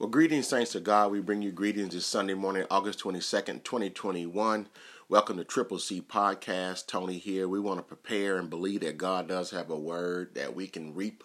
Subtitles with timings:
[0.00, 1.12] Well, greetings, saints of God.
[1.12, 4.66] We bring you greetings this Sunday morning, August 22nd, 2021.
[5.10, 6.86] Welcome to Triple C Podcast.
[6.86, 7.46] Tony here.
[7.46, 10.94] We want to prepare and believe that God does have a word that we can
[10.94, 11.22] reap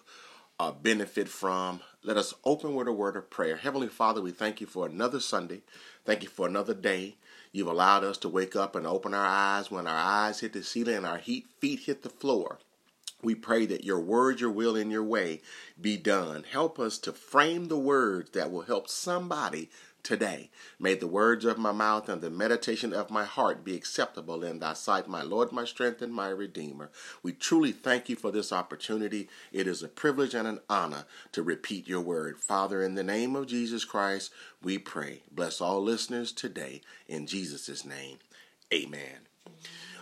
[0.60, 1.80] a benefit from.
[2.02, 3.56] Let us open with a word of prayer.
[3.56, 5.62] Heavenly Father, we thank you for another Sunday.
[6.04, 7.16] Thank you for another day.
[7.52, 10.62] You've allowed us to wake up and open our eyes when our eyes hit the
[10.62, 12.58] ceiling and our feet hit the floor.
[13.26, 15.40] We pray that your word, your will, and your way
[15.80, 16.44] be done.
[16.44, 19.68] Help us to frame the words that will help somebody
[20.04, 20.48] today.
[20.78, 24.60] May the words of my mouth and the meditation of my heart be acceptable in
[24.60, 26.92] thy sight, my Lord, my strength, and my Redeemer.
[27.24, 29.28] We truly thank you for this opportunity.
[29.52, 32.38] It is a privilege and an honor to repeat your word.
[32.38, 34.30] Father, in the name of Jesus Christ,
[34.62, 35.22] we pray.
[35.32, 36.80] Bless all listeners today.
[37.08, 38.18] In Jesus' name,
[38.72, 39.26] amen.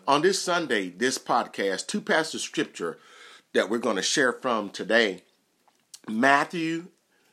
[0.07, 2.03] On this Sunday, this podcast, two
[2.35, 2.99] of scripture
[3.55, 5.23] that we're going to share from today
[6.07, 6.89] Matthew,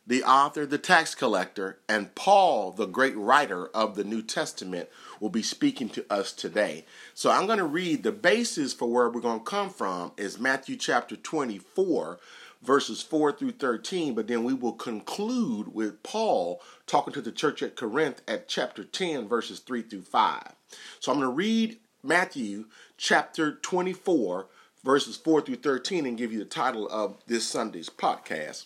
[0.07, 4.87] the author, the tax collector, and Paul, the great writer of the New Testament,
[5.19, 6.85] will be speaking to us today.
[7.13, 10.39] So I'm going to read the basis for where we're going to come from is
[10.39, 12.19] Matthew chapter 24
[12.63, 17.63] verses 4 through 13, but then we will conclude with Paul talking to the church
[17.63, 20.55] at Corinth at chapter 10 verses 3 through 5.
[20.99, 22.65] So I'm going to read Matthew
[22.97, 24.47] chapter 24,
[24.83, 28.65] verses 4 through 13, and give you the title of this Sunday's podcast.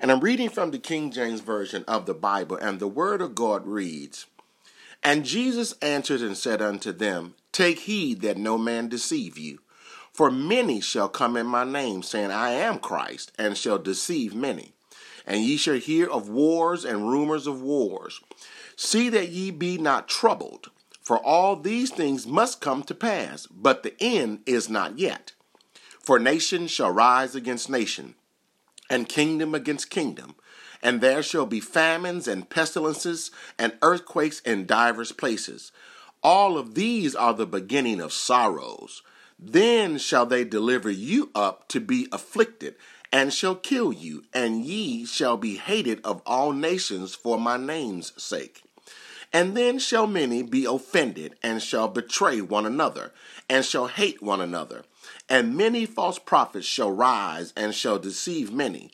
[0.00, 3.34] And I'm reading from the King James Version of the Bible, and the Word of
[3.34, 4.26] God reads
[5.02, 9.60] And Jesus answered and said unto them, Take heed that no man deceive you.
[10.12, 14.72] For many shall come in my name, saying, I am Christ, and shall deceive many.
[15.26, 18.20] And ye shall hear of wars and rumors of wars.
[18.76, 20.70] See that ye be not troubled.
[21.02, 25.32] For all these things must come to pass, but the end is not yet.
[26.04, 28.14] For nation shall rise against nation,
[28.90, 30.34] and kingdom against kingdom,
[30.82, 35.72] and there shall be famines and pestilences and earthquakes in divers places.
[36.22, 39.00] All of these are the beginning of sorrows.
[39.38, 42.74] Then shall they deliver you up to be afflicted,
[43.10, 48.12] and shall kill you, and ye shall be hated of all nations for my name's
[48.22, 48.62] sake.
[49.32, 53.14] And then shall many be offended, and shall betray one another,
[53.48, 54.84] and shall hate one another.
[55.28, 58.90] And many false prophets shall rise, and shall deceive many.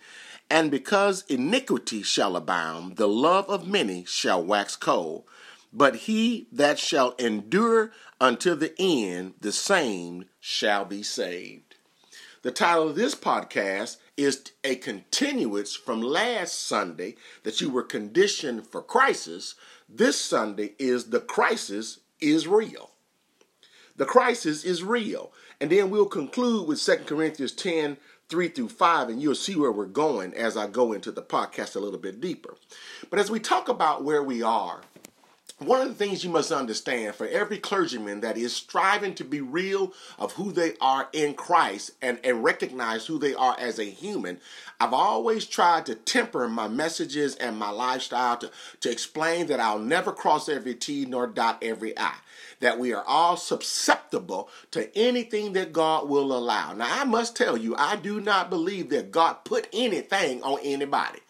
[0.48, 5.24] And because iniquity shall abound, the love of many shall wax cold.
[5.72, 11.76] But he that shall endure unto the end, the same shall be saved.
[12.42, 18.66] The title of this podcast is a continuance from last Sunday that you were conditioned
[18.66, 19.54] for crisis
[19.92, 22.90] this Sunday is the crisis is real.
[23.96, 25.32] The crisis is real.
[25.60, 27.96] And then we'll conclude with 2 Corinthians 10
[28.30, 31.74] 3 through 5, and you'll see where we're going as I go into the podcast
[31.74, 32.54] a little bit deeper.
[33.10, 34.82] But as we talk about where we are,
[35.60, 39.42] one of the things you must understand for every clergyman that is striving to be
[39.42, 43.84] real of who they are in Christ and, and recognize who they are as a
[43.84, 44.40] human,
[44.80, 48.50] I've always tried to temper my messages and my lifestyle to,
[48.80, 52.14] to explain that I'll never cross every T nor dot every I.
[52.60, 56.72] That we are all susceptible to anything that God will allow.
[56.72, 61.20] Now, I must tell you, I do not believe that God put anything on anybody.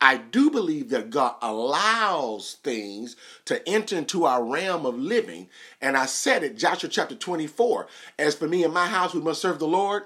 [0.00, 3.16] I do believe that God allows things
[3.46, 5.48] to enter into our realm of living.
[5.80, 7.86] And I said it, Joshua chapter 24,
[8.18, 10.04] as for me and my house, we must serve the Lord.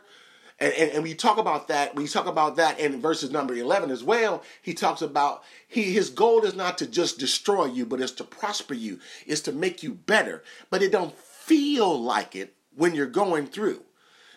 [0.61, 1.95] And, and, and, we talk about that.
[1.95, 4.43] We talk about that in verses number 11 as well.
[4.61, 8.25] He talks about he, his goal is not to just destroy you, but it's to
[8.25, 8.99] prosper you.
[9.25, 10.43] It's to make you better.
[10.69, 13.83] But it don't feel like it when you're going through.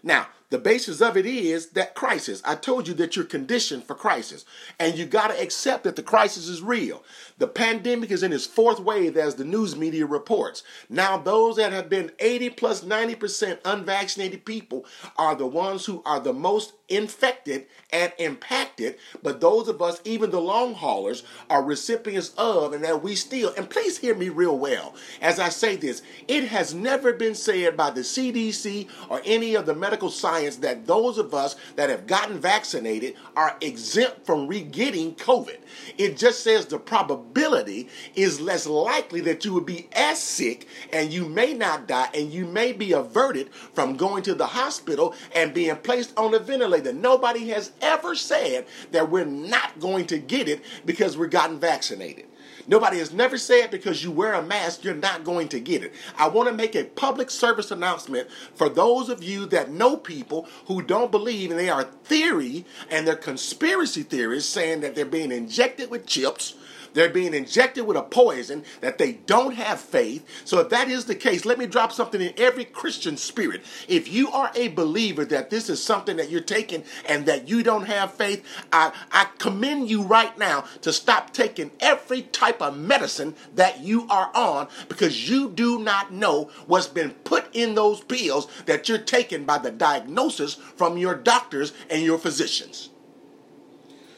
[0.03, 2.41] Now, the basis of it is that crisis.
[2.45, 4.45] I told you that you're conditioned for crisis,
[4.79, 7.03] and you got to accept that the crisis is real.
[7.39, 10.61] The pandemic is in its fourth wave, as the news media reports.
[10.89, 14.85] Now, those that have been 80 plus 90% unvaccinated people
[15.17, 20.29] are the ones who are the most infected and impacted, but those of us, even
[20.29, 24.57] the long haulers, are recipients of, and that we still, and please hear me real
[24.57, 29.55] well as I say this, it has never been said by the CDC or any
[29.55, 34.47] of the medical science that those of us that have gotten vaccinated are exempt from
[34.47, 35.57] re-getting COVID.
[35.97, 41.13] It just says the probability is less likely that you would be as sick and
[41.13, 45.53] you may not die and you may be averted from going to the hospital and
[45.53, 50.47] being placed on a ventilator nobody has ever said that we're not going to get
[50.47, 52.25] it because we're gotten vaccinated.
[52.67, 55.93] Nobody has never said because you wear a mask, you're not going to get it.
[56.17, 60.47] I want to make a public service announcement for those of you that know people
[60.65, 65.31] who don't believe and they are theory and they're conspiracy theorists saying that they're being
[65.31, 66.55] injected with chips
[66.93, 70.25] they're being injected with a poison that they don't have faith.
[70.45, 73.61] So if that is the case, let me drop something in every Christian spirit.
[73.87, 77.63] If you are a believer that this is something that you're taking and that you
[77.63, 82.77] don't have faith, I, I commend you right now to stop taking every type of
[82.77, 88.01] medicine that you are on because you do not know what's been put in those
[88.01, 92.89] pills that you're taking by the diagnosis from your doctors and your physicians.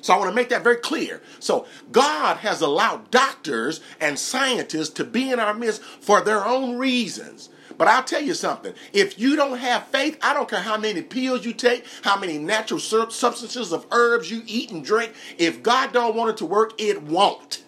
[0.03, 1.21] So I want to make that very clear.
[1.39, 6.77] So God has allowed doctors and scientists to be in our midst for their own
[6.77, 7.47] reasons.
[7.77, 8.73] But I'll tell you something.
[8.91, 12.37] If you don't have faith, I don't care how many pills you take, how many
[12.37, 15.13] natural substances of herbs you eat and drink.
[15.37, 17.63] If God don't want it to work, it won't.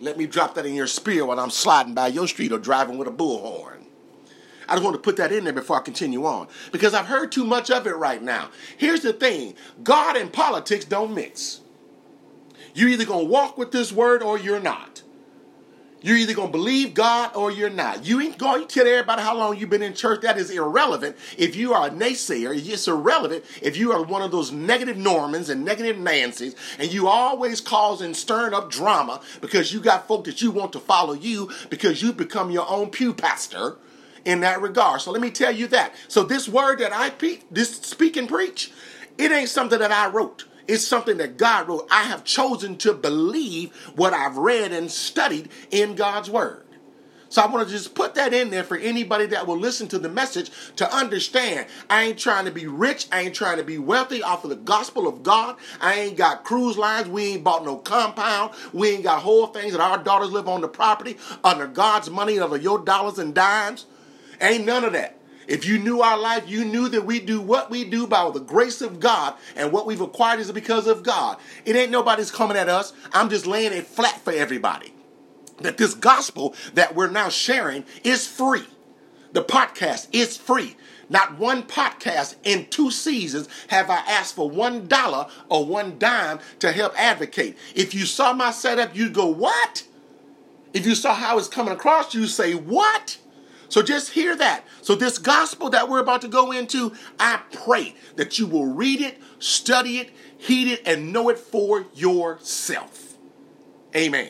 [0.00, 2.96] Let me drop that in your spirit while I'm sliding by your street or driving
[2.96, 3.71] with a bullhorn.
[4.68, 7.32] I just want to put that in there before I continue on because I've heard
[7.32, 8.50] too much of it right now.
[8.76, 11.60] Here's the thing God and politics don't mix.
[12.74, 15.02] You're either going to walk with this word or you're not.
[16.04, 18.04] You're either going to believe God or you're not.
[18.04, 20.22] You ain't going to tell everybody how long you've been in church.
[20.22, 21.16] That is irrelevant.
[21.38, 25.48] If you are a naysayer, it's irrelevant if you are one of those negative Normans
[25.48, 30.42] and negative Nancys and you always causing, stirring up drama because you got folk that
[30.42, 33.76] you want to follow you because you become your own pew pastor
[34.24, 35.00] in that regard.
[35.00, 35.94] So let me tell you that.
[36.08, 38.72] So this word that I pe- this speak and preach,
[39.18, 40.44] it ain't something that I wrote.
[40.68, 41.88] It's something that God wrote.
[41.90, 46.64] I have chosen to believe what I've read and studied in God's word.
[47.32, 49.98] So I want to just put that in there for anybody that will listen to
[49.98, 51.66] the message to understand.
[51.88, 53.06] I ain't trying to be rich.
[53.10, 55.56] I ain't trying to be wealthy off of the gospel of God.
[55.80, 57.08] I ain't got cruise lines.
[57.08, 58.52] We ain't bought no compound.
[58.74, 62.38] We ain't got whole things that our daughters live on the property under God's money,
[62.38, 63.86] under your dollars and dimes.
[64.42, 65.18] Ain't none of that.
[65.46, 68.40] If you knew our life, you knew that we do what we do by the
[68.40, 71.38] grace of God, and what we've acquired is because of God.
[71.64, 72.92] It ain't nobody's coming at us.
[73.12, 74.94] I'm just laying it flat for everybody.
[75.60, 78.66] That this gospel that we're now sharing is free.
[79.32, 80.76] The podcast is free.
[81.08, 86.38] Not one podcast in two seasons have I asked for one dollar or one dime
[86.60, 87.56] to help advocate.
[87.74, 89.84] If you saw my setup, you'd go, What?
[90.72, 93.18] If you saw how it's coming across, you say, What?
[93.72, 94.66] So just hear that.
[94.82, 99.00] So, this gospel that we're about to go into, I pray that you will read
[99.00, 103.16] it, study it, heed it, and know it for yourself.
[103.96, 104.28] Amen.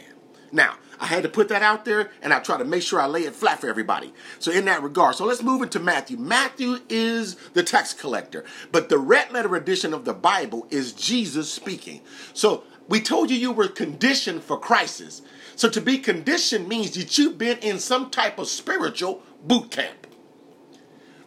[0.52, 3.06] Now, I had to put that out there and I try to make sure I
[3.06, 4.14] lay it flat for everybody.
[4.38, 6.18] So, in that regard, so let's move into Matthew.
[6.18, 11.50] Matthew is the tax collector, but the red letter edition of the Bible is Jesus
[11.50, 12.02] speaking.
[12.32, 15.22] So, we told you you were conditioned for crisis.
[15.56, 20.02] So, to be conditioned means that you've been in some type of spiritual boot camp.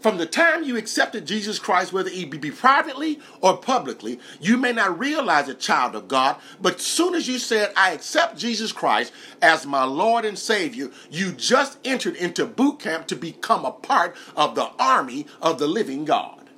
[0.06, 4.72] From the time you accepted Jesus Christ, whether it be privately or publicly, you may
[4.72, 9.12] not realize a child of God, but soon as you said, I accept Jesus Christ
[9.42, 14.16] as my Lord and Savior, you just entered into boot camp to become a part
[14.36, 16.52] of the army of the living God.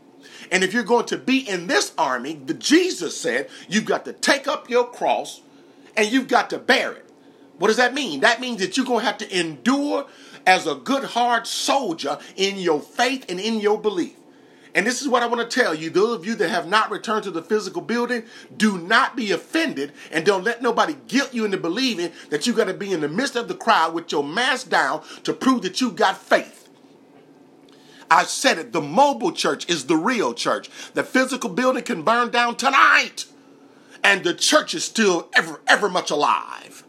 [0.51, 4.11] And if you're going to be in this army, the Jesus said, you've got to
[4.11, 5.41] take up your cross
[5.95, 7.09] and you've got to bear it.
[7.59, 8.19] What does that mean?
[8.19, 10.05] That means that you're going to have to endure
[10.47, 14.15] as a good, hard soldier in your faith and in your belief.
[14.73, 16.89] And this is what I want to tell you those of you that have not
[16.89, 18.23] returned to the physical building,
[18.55, 22.67] do not be offended and don't let nobody guilt you into believing that you got
[22.67, 25.81] to be in the midst of the crowd with your mask down to prove that
[25.81, 26.69] you got faith.
[28.09, 30.69] I said it the mobile church is the real church.
[30.93, 33.25] The physical building can burn down tonight,
[34.01, 36.85] and the church is still ever, ever much alive.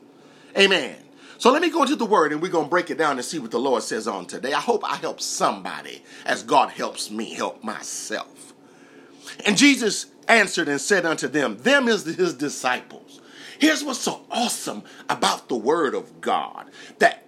[0.57, 1.08] Amen.
[1.39, 3.25] So let me go into the word and we're going to break it down and
[3.25, 4.53] see what the Lord says on today.
[4.53, 8.55] I hope I help somebody as God helps me help myself.
[9.47, 13.21] And Jesus answered and said unto them, Them is his disciples.
[13.61, 17.28] Here's what's so awesome about the word of God that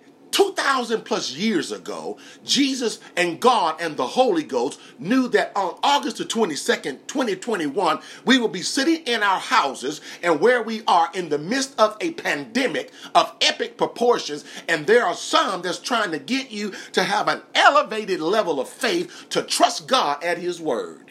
[0.70, 6.18] 2,000 plus years ago, Jesus and God and the Holy Ghost knew that on August
[6.18, 11.28] the 22nd, 2021, we will be sitting in our houses and where we are in
[11.28, 14.44] the midst of a pandemic of epic proportions.
[14.68, 18.68] And there are some that's trying to get you to have an elevated level of
[18.68, 21.10] faith to trust God at His word.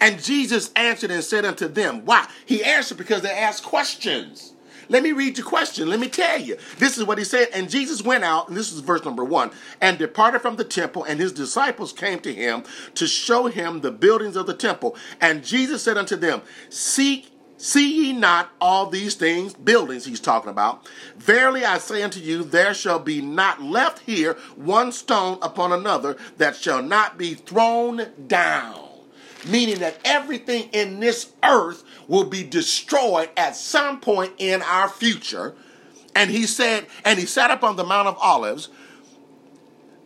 [0.00, 2.26] And Jesus answered and said unto them, Why?
[2.46, 4.53] He answered because they asked questions.
[4.88, 5.88] Let me read your question.
[5.88, 6.56] Let me tell you.
[6.78, 7.48] This is what he said.
[7.52, 9.50] And Jesus went out, and this is verse number one,
[9.80, 12.64] and departed from the temple, and his disciples came to him
[12.94, 14.96] to show him the buildings of the temple.
[15.20, 20.50] And Jesus said unto them, Seek See ye not all these things, buildings he's talking
[20.50, 20.86] about?
[21.16, 26.16] Verily I say unto you, there shall be not left here one stone upon another
[26.36, 28.83] that shall not be thrown down.
[29.46, 35.54] Meaning that everything in this earth will be destroyed at some point in our future.
[36.14, 38.68] And he said, and he sat up on the Mount of Olives.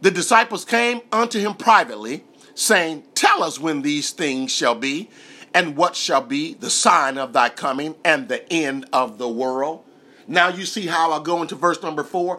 [0.01, 5.11] The disciples came unto him privately, saying, Tell us when these things shall be
[5.55, 9.85] and what shall be the sign of thy coming and the end of the world?
[10.27, 12.39] Now you see how I go into verse number four.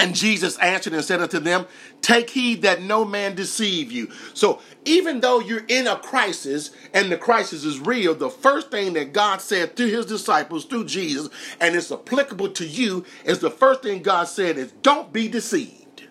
[0.00, 1.66] And Jesus answered and said unto them,
[2.00, 4.10] Take heed that no man deceive you.
[4.32, 8.94] So even though you're in a crisis and the crisis is real, the first thing
[8.94, 11.28] that God said to his disciples through Jesus,
[11.60, 16.04] and it's applicable to you, is the first thing God said is, Don't be deceived.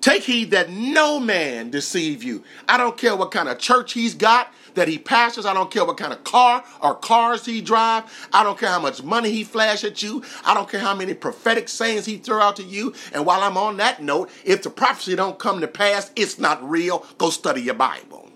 [0.00, 2.44] Take heed that no man deceive you.
[2.66, 5.46] I don't care what kind of church he's got that he pastors.
[5.46, 8.04] I don't care what kind of car or cars he drive.
[8.32, 10.22] I don't care how much money he flash at you.
[10.44, 12.94] I don't care how many prophetic sayings he throw out to you.
[13.12, 16.66] And while I'm on that note, if the prophecy don't come to pass, it's not
[16.68, 17.06] real.
[17.18, 18.30] Go study your Bible.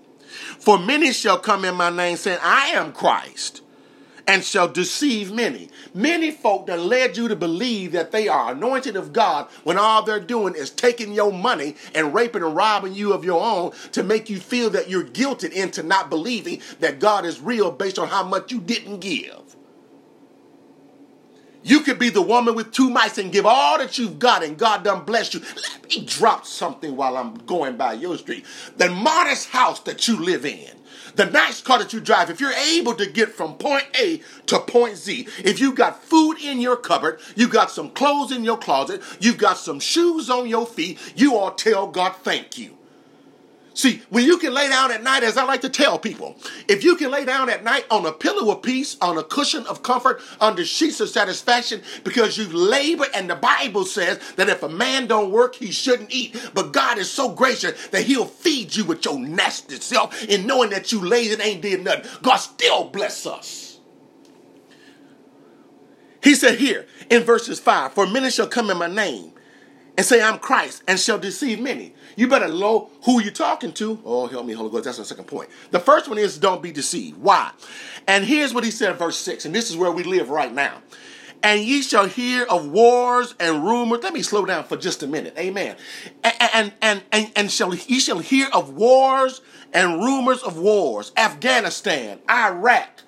[0.58, 3.61] For many shall come in my name saying, I am Christ
[4.26, 5.68] and shall deceive many.
[5.94, 10.02] Many folk that led you to believe that they are anointed of God when all
[10.02, 14.02] they're doing is taking your money and raping and robbing you of your own to
[14.02, 18.08] make you feel that you're guilted into not believing that God is real based on
[18.08, 19.56] how much you didn't give.
[21.64, 24.58] You could be the woman with two mice and give all that you've got, and
[24.58, 25.40] God done bless you.
[25.40, 28.44] Let me drop something while I'm going by your street.
[28.76, 30.70] The modest house that you live in
[31.14, 34.60] the nice car that you drive, if you're able to get from point A to
[34.60, 38.58] point Z, if you got food in your cupboard, you got some clothes in your
[38.58, 42.78] closet, you've got some shoes on your feet, you to tell God thank you.
[43.74, 46.36] See, when you can lay down at night, as I like to tell people,
[46.68, 49.66] if you can lay down at night on a pillow of peace, on a cushion
[49.66, 54.62] of comfort, under sheets of satisfaction, because you've labored, and the Bible says that if
[54.62, 56.36] a man don't work, he shouldn't eat.
[56.52, 60.70] But God is so gracious that he'll feed you with your nasty self, and knowing
[60.70, 63.78] that you lazy and ain't did nothing, God still bless us.
[66.22, 69.32] He said here in verses 5, For many shall come in my name
[69.96, 71.94] and say, I'm Christ, and shall deceive many.
[72.16, 74.00] You better know who you're talking to.
[74.04, 74.84] Oh, help me, Holy Ghost.
[74.84, 75.50] That's the second point.
[75.70, 77.18] The first one is don't be deceived.
[77.18, 77.50] Why?
[78.06, 80.52] And here's what he said in verse 6, and this is where we live right
[80.52, 80.82] now.
[81.42, 84.02] And ye shall hear of wars and rumors.
[84.02, 85.34] Let me slow down for just a minute.
[85.36, 85.76] Amen.
[86.22, 89.40] And and and and, and shall ye shall hear of wars
[89.72, 91.10] and rumors of wars.
[91.16, 93.02] Afghanistan, Iraq.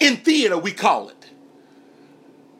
[0.00, 1.30] In theater, we call it.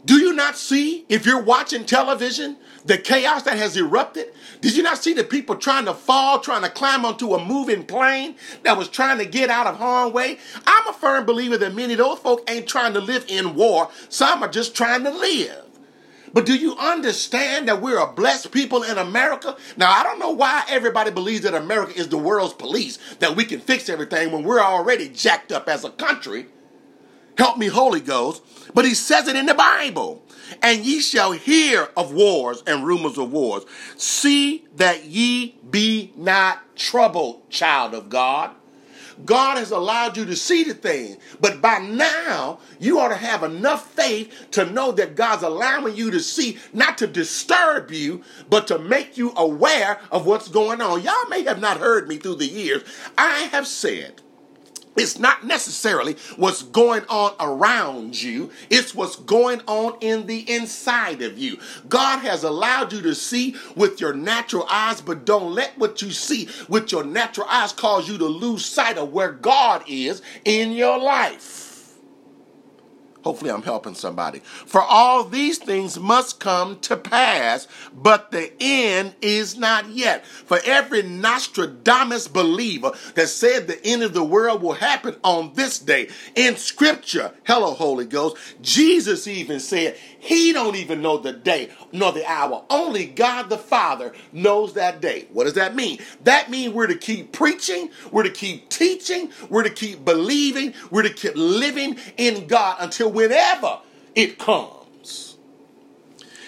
[0.05, 4.27] Do you not see, if you're watching television, the chaos that has erupted?
[4.61, 7.85] Did you not see the people trying to fall, trying to climb onto a moving
[7.85, 10.39] plane that was trying to get out of harm's way?
[10.67, 13.91] I'm a firm believer that many of those folk ain't trying to live in war.
[14.09, 15.65] Some are just trying to live.
[16.35, 19.57] But do you understand that we're a blessed people in America?
[19.77, 23.45] Now, I don't know why everybody believes that America is the world's police, that we
[23.45, 26.47] can fix everything when we're already jacked up as a country.
[27.39, 28.43] Help me, Holy Ghost.
[28.75, 30.24] But he says it in the Bible.
[30.65, 33.65] And ye shall hear of wars and rumors of wars.
[33.99, 38.53] See that ye be not troubled, child of God.
[39.27, 43.45] God has allowed you to see the thing, but by now you ought to have
[43.45, 48.67] enough faith to know that God's allowing you to see, not to disturb you, but
[48.69, 51.03] to make you aware of what's going on.
[51.03, 52.83] Y'all may have not heard me through the years.
[53.19, 54.23] I have said
[54.97, 61.23] it's not necessarily what's going on around you, it's what's going on in the inside
[61.23, 61.59] of you.
[61.89, 66.11] God has allowed you to see with your natural eyes, but don't let what you
[66.11, 70.73] see with your natural eyes cause you to lose sight of where God is in
[70.73, 71.64] your life.
[73.25, 74.41] Hopefully, I'm helping somebody.
[74.41, 80.27] For all these things must come to pass, but the end is not yet.
[80.27, 85.79] For every Nostradamus believer that said the end of the world will happen on this
[85.79, 91.69] day, in Scripture, hello, Holy Ghost, Jesus even said he don't even know the day
[91.93, 92.65] nor the hour.
[92.71, 95.27] Only God the Father knows that day.
[95.31, 95.99] What does that mean?
[96.23, 101.03] That means we're to keep preaching, we're to keep teaching, we're to keep believing, we're
[101.03, 103.81] to keep living in God until whenever
[104.15, 104.84] it comes.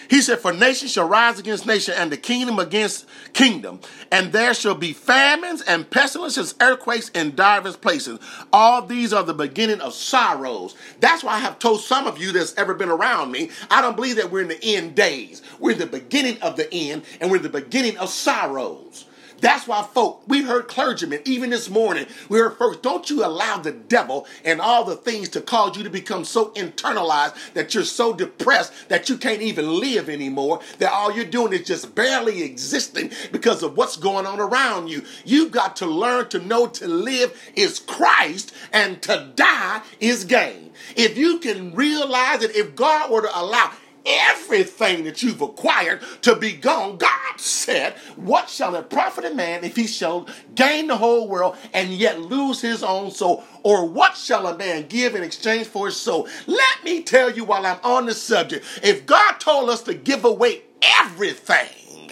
[0.09, 3.79] He said, For nation shall rise against nation, and the kingdom against kingdom,
[4.11, 8.19] and there shall be famines and pestilences, earthquakes in divers places.
[8.53, 10.75] All these are the beginning of sorrows.
[10.99, 13.95] That's why I have told some of you that's ever been around me, I don't
[13.95, 15.41] believe that we're in the end days.
[15.59, 19.05] We're in the beginning of the end, and we're the beginning of sorrows.
[19.39, 23.57] That's why, folk, we heard clergymen, even this morning, we heard folks, don't you allow
[23.57, 27.83] the devil and all the things to cause you to become so internalized that you're
[27.83, 32.41] so depressed that you can't even live anymore, that all you're doing is just barely
[32.41, 35.03] existing because of what's going on around you.
[35.23, 40.71] You've got to learn to know to live is Christ and to die is gain.
[40.95, 43.71] If you can realize that if God were to allow
[44.07, 46.97] everything that you've acquired to be gone.
[46.97, 51.57] God said, What shall it profit a man if he shall gain the whole world
[51.73, 53.43] and yet lose his own soul?
[53.63, 56.27] Or what shall a man give in exchange for his soul?
[56.47, 60.25] Let me tell you while I'm on the subject if God told us to give
[60.25, 60.61] away
[61.01, 62.11] everything,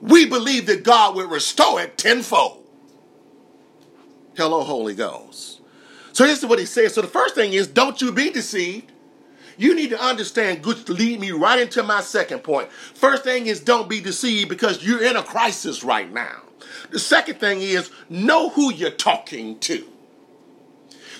[0.00, 2.62] we believe that God will restore it tenfold.
[4.36, 5.60] Hello, Holy Ghost.
[6.12, 6.94] So this is what he says.
[6.94, 8.90] So the first thing is, don't you be deceived.
[9.56, 12.70] You need to understand, which lead me right into my second point.
[12.72, 16.42] First thing is don't be deceived because you're in a crisis right now.
[16.90, 19.86] The second thing is know who you're talking to.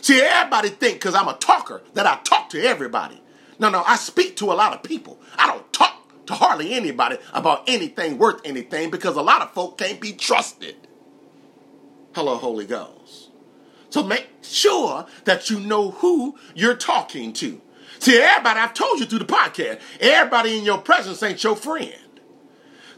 [0.00, 3.20] See, everybody think because I'm a talker that I talk to everybody.
[3.58, 5.18] No, no, I speak to a lot of people.
[5.38, 9.78] I don't talk to hardly anybody about anything worth anything because a lot of folk
[9.78, 10.76] can't be trusted.
[12.14, 13.30] Hello, Holy Ghost.
[13.90, 17.60] So make sure that you know who you're talking to.
[18.04, 22.20] See, everybody, I've told you through the podcast, everybody in your presence ain't your friend.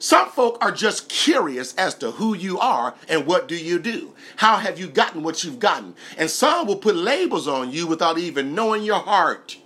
[0.00, 4.14] Some folk are just curious as to who you are and what do you do.
[4.34, 5.94] How have you gotten what you've gotten?
[6.18, 9.58] And some will put labels on you without even knowing your heart.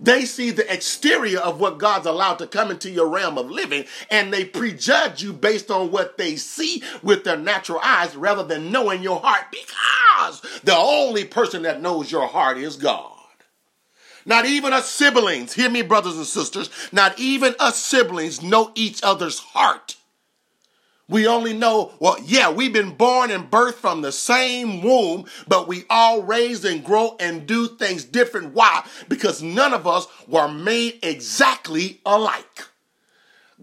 [0.00, 3.84] They see the exterior of what God's allowed to come into your realm of living
[4.10, 8.72] and they prejudge you based on what they see with their natural eyes rather than
[8.72, 13.12] knowing your heart because the only person that knows your heart is God.
[14.24, 19.02] Not even us siblings, hear me, brothers and sisters, not even us siblings know each
[19.02, 19.96] other's heart.
[21.08, 25.68] We only know, well, yeah, we've been born and birthed from the same womb, but
[25.68, 28.54] we all raise and grow and do things different.
[28.54, 28.84] Why?
[29.08, 32.68] Because none of us were made exactly alike.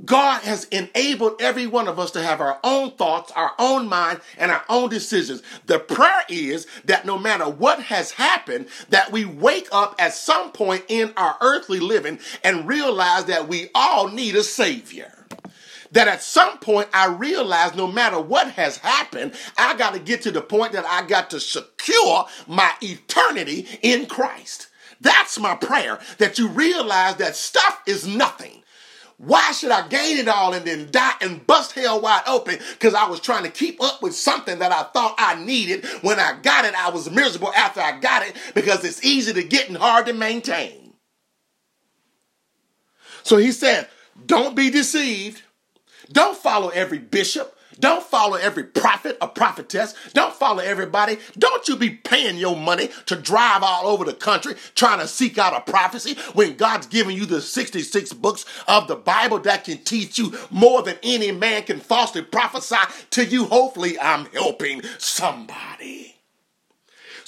[0.05, 4.21] God has enabled every one of us to have our own thoughts, our own mind,
[4.37, 5.43] and our own decisions.
[5.65, 10.51] The prayer is that no matter what has happened, that we wake up at some
[10.51, 15.13] point in our earthly living and realize that we all need a savior.
[15.91, 20.21] That at some point I realize no matter what has happened, I got to get
[20.23, 24.67] to the point that I got to secure my eternity in Christ.
[25.01, 28.58] That's my prayer, that you realize that stuff is nothing
[29.19, 32.93] why should I gain it all and then die and bust hell wide open because
[32.93, 35.85] I was trying to keep up with something that I thought I needed.
[36.01, 39.43] When I got it, I was miserable after I got it because it's easy to
[39.43, 40.93] get and hard to maintain.
[43.23, 43.89] So he said,
[44.25, 45.41] don't be deceived.
[46.09, 47.57] Don't follow every bishop.
[47.79, 49.93] Don't follow every prophet or prophetess.
[50.13, 51.17] Don't follow everybody.
[51.37, 55.37] Don't you be paying your money to drive all over the country trying to seek
[55.37, 59.77] out a prophecy when God's giving you the 66 books of the Bible that can
[59.79, 62.77] teach you more than any man can falsely prophesy
[63.11, 63.45] to you.
[63.45, 66.18] Hopefully, I'm helping somebody.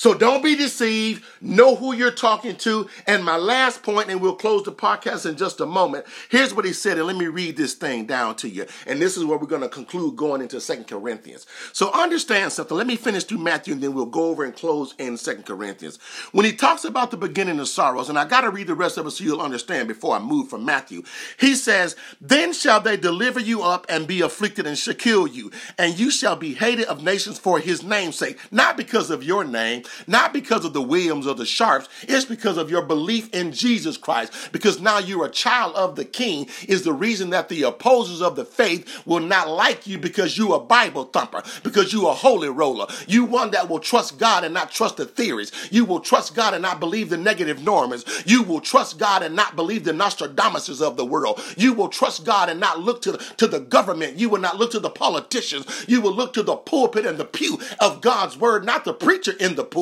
[0.01, 1.23] So don't be deceived.
[1.41, 2.89] Know who you're talking to.
[3.05, 6.07] And my last point, and we'll close the podcast in just a moment.
[6.29, 8.65] Here's what he said, and let me read this thing down to you.
[8.87, 11.45] And this is where we're going to conclude going into Second Corinthians.
[11.71, 12.75] So understand something.
[12.75, 15.99] Let me finish through Matthew, and then we'll go over and close in Second Corinthians.
[16.31, 18.97] When he talks about the beginning of sorrows, and I got to read the rest
[18.97, 21.03] of it so you'll understand before I move from Matthew.
[21.39, 25.51] He says, Then shall they deliver you up and be afflicted and shall kill you,
[25.77, 29.43] and you shall be hated of nations for his name's sake, not because of your
[29.43, 31.89] name, not because of the Williams or the Sharps.
[32.03, 34.33] It's because of your belief in Jesus Christ.
[34.51, 38.35] Because now you're a child of the King is the reason that the opposers of
[38.35, 42.49] the faith will not like you because you're a Bible thumper, because you're a holy
[42.49, 42.87] roller.
[43.07, 45.51] You one that will trust God and not trust the theories.
[45.71, 48.05] You will trust God and not believe the negative norms.
[48.25, 51.41] You will trust God and not believe the Nostradamuses of the world.
[51.57, 54.17] You will trust God and not look to, the, to the government.
[54.17, 55.85] You will not look to the politicians.
[55.87, 59.33] You will look to the pulpit and the pew of God's word, not the preacher
[59.39, 59.80] in the pulpit,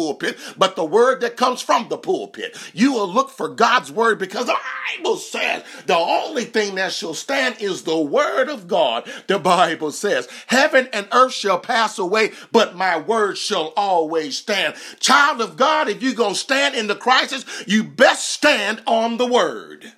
[0.58, 2.58] but the word that comes from the pulpit.
[2.74, 4.58] You will look for God's word because the
[4.98, 9.10] Bible says the only thing that shall stand is the word of God.
[9.28, 14.76] The Bible says, Heaven and earth shall pass away, but my word shall always stand.
[15.00, 19.18] Child of God, if you're going to stand in the crisis, you best stand on
[19.18, 19.94] the word.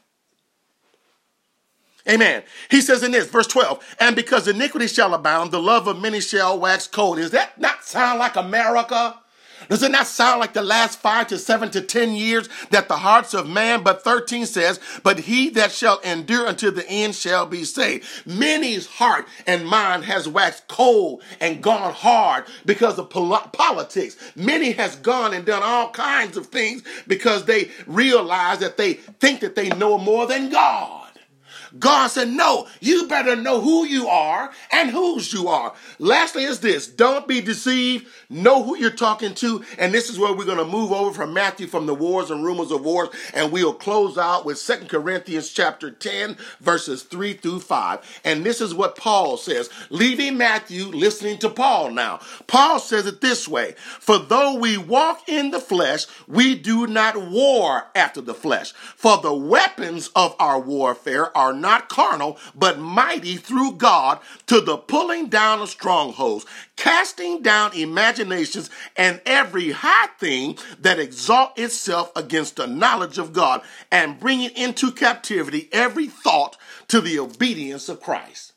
[2.10, 2.44] Amen.
[2.70, 6.20] He says in this, verse 12, and because iniquity shall abound, the love of many
[6.20, 7.18] shall wax cold.
[7.18, 9.20] Does that not sound like America?
[9.70, 12.98] Does it not sound like the last five to seven to ten years that the
[12.98, 13.84] hearts of man?
[13.84, 18.06] But 13 says, But he that shall endure until the end shall be saved.
[18.26, 24.18] Many's heart and mind has waxed cold and gone hard because of pol- politics.
[24.36, 29.42] Many has gone and done all kinds of things because they realize that they think
[29.42, 31.01] that they know more than God.
[31.80, 35.74] God said, No, you better know who you are and whose you are.
[36.00, 38.08] Lastly, is this don't be deceived.
[38.30, 39.64] Know who you're talking to.
[39.78, 42.44] And this is where we're going to move over from Matthew from the wars and
[42.44, 43.10] rumors of wars.
[43.34, 48.22] And we'll close out with Second Corinthians chapter 10, verses 3 through 5.
[48.24, 52.20] And this is what Paul says, leaving Matthew, listening to Paul now.
[52.48, 57.22] Paul says it this way For though we walk in the flesh, we do not
[57.22, 58.72] war after the flesh.
[58.72, 64.78] For the weapons of our warfare are not carnal, but mighty through God to the
[64.78, 66.46] pulling down of strongholds,
[66.76, 73.62] casting down imaginations and every high thing that exalt itself against the knowledge of God,
[73.92, 78.54] and bringing into captivity every thought to the obedience of Christ.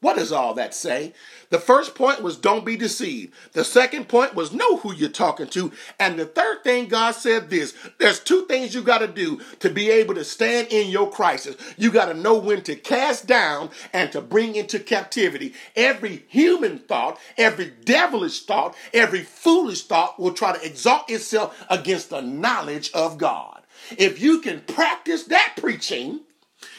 [0.00, 1.14] What does all that say?
[1.54, 3.32] The first point was don't be deceived.
[3.52, 5.70] The second point was know who you're talking to.
[6.00, 9.70] And the third thing God said this there's two things you got to do to
[9.70, 11.54] be able to stand in your crisis.
[11.78, 16.80] You got to know when to cast down and to bring into captivity every human
[16.80, 22.90] thought, every devilish thought, every foolish thought will try to exalt itself against the knowledge
[22.94, 23.62] of God.
[23.96, 26.22] If you can practice that preaching,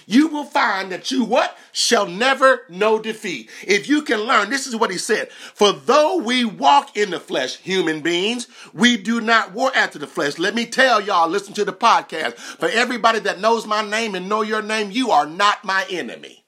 [0.06, 1.58] you will find that you what?
[1.72, 3.50] Shall never know defeat.
[3.66, 5.32] If you can learn, this is what he said.
[5.32, 10.08] For though we walk in the flesh, human beings, we do not war after the
[10.08, 10.38] flesh.
[10.38, 12.36] Let me tell y'all, listen to the podcast.
[12.36, 16.45] For everybody that knows my name and know your name, you are not my enemy.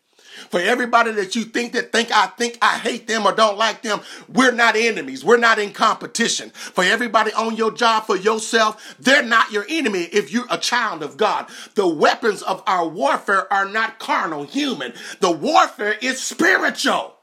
[0.49, 3.81] For everybody that you think that think I think I hate them or don't like
[3.81, 5.23] them, we're not enemies.
[5.23, 6.49] We're not in competition.
[6.51, 11.03] For everybody on your job, for yourself, they're not your enemy if you're a child
[11.03, 11.47] of God.
[11.75, 14.93] The weapons of our warfare are not carnal, human.
[15.19, 17.15] The warfare is spiritual.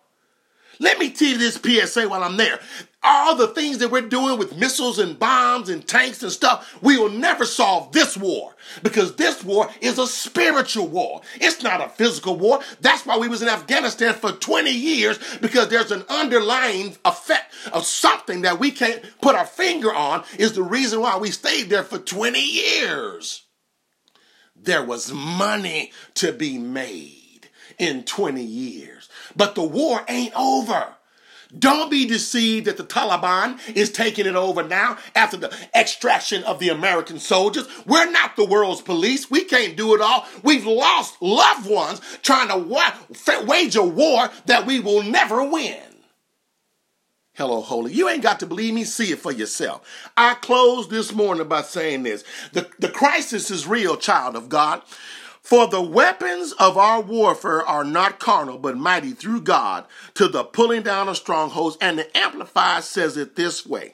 [0.80, 2.58] Let me tell you this PSA while I'm there
[3.04, 6.96] all the things that we're doing with missiles and bombs and tanks and stuff, we
[6.98, 11.20] will never solve this war because this war is a spiritual war.
[11.36, 12.60] It's not a physical war.
[12.80, 17.84] That's why we was in Afghanistan for 20 years because there's an underlying effect of
[17.84, 21.84] something that we can't put our finger on is the reason why we stayed there
[21.84, 23.42] for 20 years.
[24.56, 30.94] There was money to be made in 20 years, but the war ain't over.
[31.58, 36.58] Don't be deceived that the Taliban is taking it over now after the extraction of
[36.58, 37.68] the American soldiers.
[37.86, 39.30] We're not the world's police.
[39.30, 40.26] We can't do it all.
[40.42, 45.80] We've lost loved ones trying to wage a war that we will never win.
[47.36, 47.92] Hello, Holy.
[47.92, 48.84] You ain't got to believe me.
[48.84, 49.84] See it for yourself.
[50.16, 52.22] I closed this morning by saying this.
[52.52, 54.82] The, the crisis is real, child of God.
[55.44, 60.42] For the weapons of our warfare are not carnal, but mighty through God to the
[60.42, 61.76] pulling down of strongholds.
[61.82, 63.92] And the Amplified says it this way.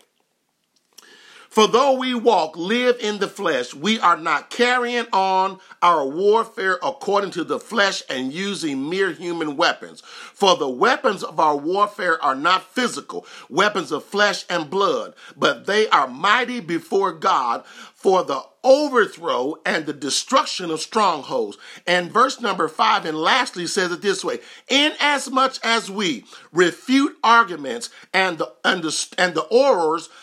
[1.50, 6.78] For though we walk, live in the flesh, we are not carrying on our warfare
[6.80, 10.00] according to the flesh and using mere human weapons.
[10.00, 15.66] For the weapons of our warfare are not physical, weapons of flesh and blood, but
[15.66, 17.64] they are mighty before God
[18.00, 21.58] for the overthrow and the destruction of strongholds.
[21.86, 27.90] And verse number five, and lastly says it this way Inasmuch as we refute arguments
[28.14, 29.46] and the, and the, and the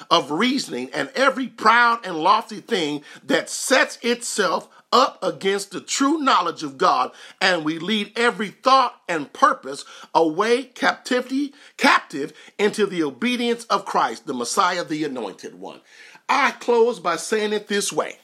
[0.10, 6.18] of reasoning and every proud and lofty thing that sets itself up against the true
[6.18, 7.12] knowledge of God,
[7.42, 9.84] and we lead every thought and purpose
[10.16, 15.82] away captivity, captive into the obedience of Christ, the Messiah, the anointed one.
[16.30, 18.18] I close by saying it this way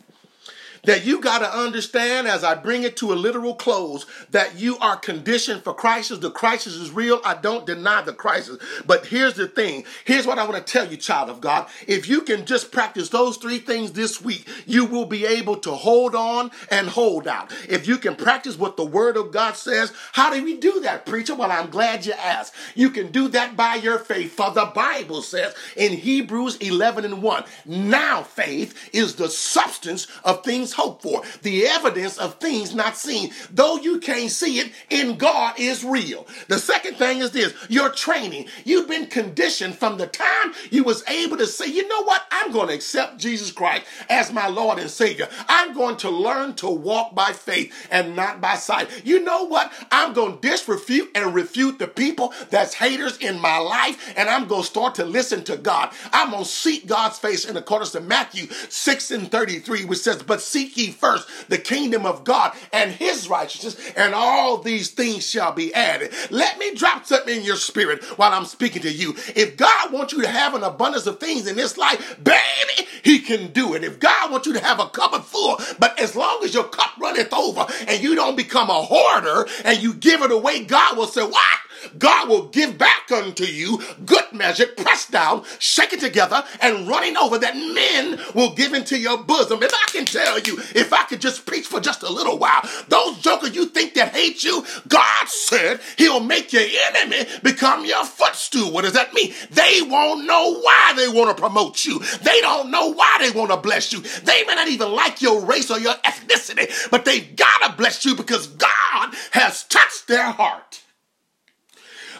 [0.83, 4.77] that you got to understand as I bring it to a literal close that you
[4.79, 6.19] are conditioned for crisis.
[6.19, 7.21] The crisis is real.
[7.23, 8.57] I don't deny the crisis.
[8.85, 9.85] But here's the thing.
[10.05, 11.67] Here's what I want to tell you, child of God.
[11.87, 15.71] If you can just practice those three things this week, you will be able to
[15.71, 17.53] hold on and hold out.
[17.69, 21.05] If you can practice what the word of God says, how do we do that,
[21.05, 21.35] preacher?
[21.35, 22.53] Well, I'm glad you asked.
[22.75, 24.33] You can do that by your faith.
[24.33, 30.43] For the Bible says in Hebrews 11 and 1, now faith is the substance of
[30.43, 33.31] things hoped for, the evidence of things not seen.
[33.51, 36.27] Though you can't see it, in God is real.
[36.47, 38.47] The second thing is this your training.
[38.65, 42.51] You've been conditioned from the time you was able to say, you know what, I'm
[42.51, 45.27] going to accept Jesus Christ as my Lord and Savior.
[45.47, 48.89] I'm going to learn to walk by faith and not by sight.
[49.05, 49.71] You know what?
[49.91, 54.47] I'm going to disrefute and refute the people that's haters in my life, and I'm
[54.47, 55.91] going to start to listen to God.
[56.11, 60.23] I'm going to seek God's face in accordance to Matthew 6 and 33, which says,
[60.23, 65.29] But seek ye first the kingdom of God and his righteousness, and all these things
[65.29, 66.13] shall be added.
[66.29, 69.15] Let me drop something in your spirit while I'm speaking to you.
[69.35, 73.19] If God wants you to have an abundance of things in this life, baby, he
[73.19, 73.83] can do it.
[73.83, 76.65] If God wants you to have a cup of full, but as long as your
[76.65, 80.97] cup runneth over and you don't become a hoarder and you give it away, God
[80.97, 81.59] will say, What?
[81.97, 87.37] God will give back unto you good measure, pressed down, shaken together, and running over
[87.37, 89.61] that men will give into your bosom.
[89.63, 92.61] If I can tell you, if I could just preach for just a little while,
[92.87, 98.05] those jokers you think that hate you, God said he'll make your enemy become your
[98.05, 98.71] footstool.
[98.71, 99.33] What does that mean?
[99.51, 101.99] They won't know why they want to promote you.
[101.99, 104.01] They don't know why they want to bless you.
[104.01, 108.05] They may not even like your race or your ethnicity, but they've got to bless
[108.05, 110.82] you because God has touched their heart.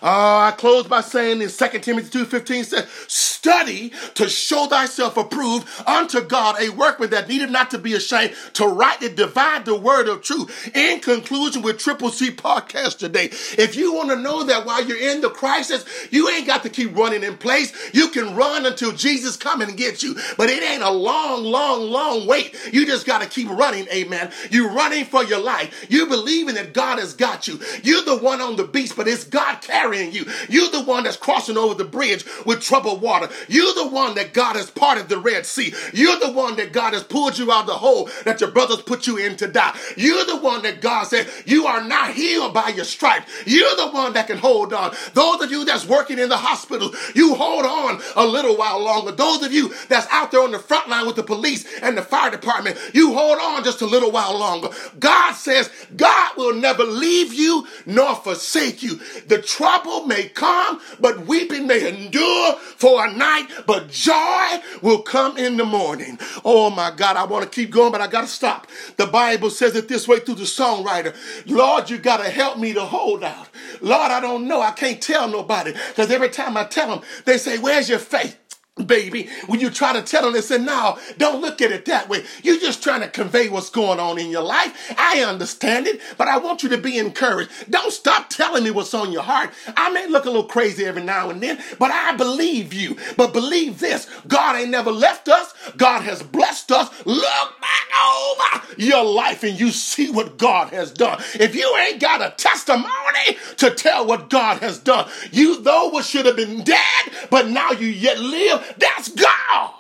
[0.04, 5.66] Uh, I close by saying in 2 Timothy 2.15 says, Study to show thyself approved
[5.88, 10.10] unto God, a workman that needed not to be ashamed, to rightly divide the word
[10.10, 10.72] of truth.
[10.76, 13.26] In conclusion with Triple C podcast today,
[13.58, 16.70] if you want to know that while you're in the crisis, you ain't got to
[16.70, 17.74] keep running in place.
[17.94, 20.16] You can run until Jesus come and get you.
[20.38, 22.56] But it ain't a long, long, long wait.
[22.74, 24.32] You just got to keep running, amen.
[24.52, 25.86] You're running for your life.
[25.90, 27.60] You believing that God has got you.
[27.84, 30.26] You're the one on the beast, but it's God carrying carrying you.
[30.50, 33.30] You're the one that's crossing over the bridge with troubled water.
[33.48, 35.74] You're the one that God has parted the Red Sea.
[35.94, 38.82] You're the one that God has pulled you out of the hole that your brothers
[38.82, 39.78] put you in to die.
[39.98, 43.32] You're the one that God said, You are not healed by your stripes.
[43.46, 44.96] You're the one that can hold on.
[45.14, 49.12] Those of you that's working in the hospital, you hold on a little while longer.
[49.12, 52.02] Those of you that's out there on the front line with the police and the
[52.02, 54.70] fire department, you hold on just a little while longer.
[55.00, 59.00] God says, God will never leave you nor forsake you.
[59.28, 65.02] The trouble trouble may come, but weeping may endure for a night, but joy will
[65.02, 66.18] come in the morning.
[66.44, 68.68] Oh my God, I want to keep going, but I got to stop.
[68.98, 71.16] The Bible says it this way through the songwriter
[71.46, 73.50] Lord, you got to help me to hold out.
[73.82, 74.62] Lord, I don't know.
[74.62, 78.38] I can't tell nobody because every time I tell them, they say, Where's your faith?
[78.76, 82.10] Baby, when you try to tell them, they say, no, don't look at it that
[82.10, 82.24] way.
[82.42, 84.94] You're just trying to convey what's going on in your life.
[84.98, 87.70] I understand it, but I want you to be encouraged.
[87.70, 89.52] Don't stop telling me what's on your heart.
[89.78, 92.98] I may look a little crazy every now and then, but I believe you.
[93.16, 95.54] But believe this, God ain't never left us.
[95.78, 96.90] God has blessed us.
[97.06, 101.22] Look back over your life and you see what God has done.
[101.36, 106.06] If you ain't got a testimony to tell what God has done, you though what
[106.06, 109.74] should have been dead, but now you yet live, that's God.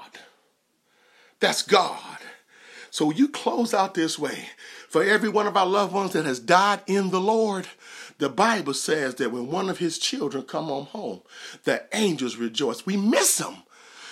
[1.39, 1.99] That's God.
[2.89, 4.49] So you close out this way.
[4.87, 7.67] For every one of our loved ones that has died in the Lord,
[8.19, 11.21] the Bible says that when one of his children come on home,
[11.63, 12.85] the angels rejoice.
[12.85, 13.63] We miss them,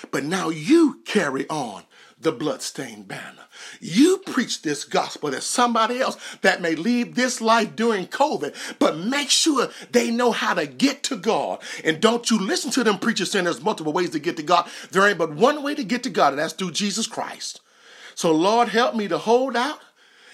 [0.10, 1.84] but now you carry on
[2.21, 3.45] the bloodstained banner.
[3.79, 8.97] You preach this gospel to somebody else that may leave this life during COVID, but
[8.97, 11.62] make sure they know how to get to God.
[11.84, 14.69] And don't you listen to them preachers saying there's multiple ways to get to God.
[14.91, 17.62] There ain't but one way to get to God, and that's through Jesus Christ.
[18.15, 19.79] So, Lord, help me to hold out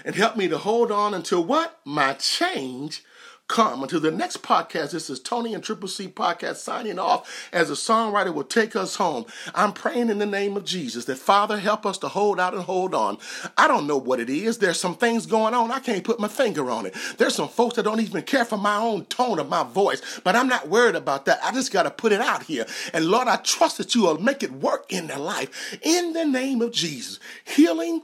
[0.04, 1.80] and help me to hold on until what?
[1.86, 3.04] My change
[3.48, 3.82] come.
[3.82, 7.74] Until the next podcast, this is Tony and Triple C podcast signing off as a
[7.74, 9.26] songwriter will take us home.
[9.56, 12.64] I'm praying in the name of Jesus that Father help us to hold out and
[12.64, 13.18] hold on.
[13.58, 14.58] I don't know what it is.
[14.58, 15.72] There's some things going on.
[15.72, 16.96] I can't put my finger on it.
[17.18, 20.36] There's some folks that don't even care for my own tone of my voice, but
[20.36, 21.40] I'm not worried about that.
[21.44, 22.66] I just got to put it out here.
[22.94, 25.78] And Lord, I trust that you will make it work in their life.
[25.82, 28.04] In the name of Jesus, healing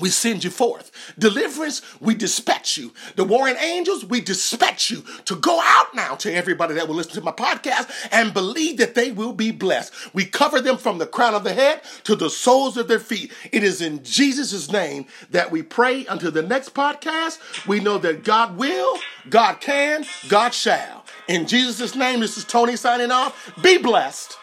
[0.00, 0.90] we send you forth.
[1.18, 2.92] Deliverance, we dispatch you.
[3.16, 7.14] The warring angels, we dispatch you to go out now to everybody that will listen
[7.14, 9.92] to my podcast and believe that they will be blessed.
[10.14, 13.32] We cover them from the crown of the head to the soles of their feet.
[13.52, 17.66] It is in Jesus' name that we pray until the next podcast.
[17.66, 21.04] We know that God will, God can, God shall.
[21.28, 23.52] In Jesus' name, this is Tony signing off.
[23.62, 24.36] Be blessed.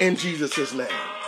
[0.00, 1.19] In Jesus' name.